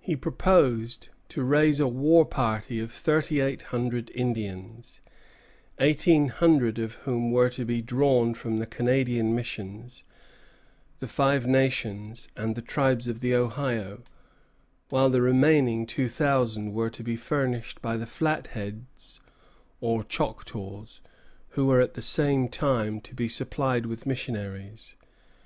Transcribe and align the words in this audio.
He 0.00 0.16
proposed 0.16 1.08
to 1.30 1.42
raise 1.42 1.80
a 1.80 1.88
war 1.88 2.26
party 2.26 2.78
of 2.78 2.92
thirty 2.92 3.40
eight 3.40 3.62
hundred 3.72 4.10
Indians, 4.10 5.00
eighteen 5.78 6.28
hundred 6.28 6.78
of 6.78 6.96
whom 7.08 7.30
were 7.32 7.48
to 7.48 7.64
be 7.64 7.80
drawn 7.80 8.34
from 8.34 8.58
the 8.58 8.66
Canadian 8.66 9.34
missions, 9.34 10.04
the 10.98 11.08
Five 11.08 11.46
Nations, 11.46 12.28
and 12.36 12.54
the 12.54 12.60
tribes 12.60 13.08
of 13.08 13.20
the 13.20 13.32
Ohio, 13.34 14.02
while 14.90 15.08
the 15.08 15.22
remaining 15.22 15.86
two 15.86 16.10
thousand 16.10 16.74
were 16.74 16.90
to 16.90 17.02
be 17.02 17.16
furnished 17.16 17.80
by 17.80 17.96
the 17.96 18.04
Flatheads, 18.04 19.22
or 19.80 20.04
Choctaws, 20.04 21.00
who 21.52 21.64
were 21.64 21.80
at 21.80 21.94
the 21.94 22.02
same 22.02 22.46
time 22.46 23.00
to 23.00 23.14
be 23.14 23.26
supplied 23.26 23.86
with 23.86 24.04
missionaries. 24.04 24.96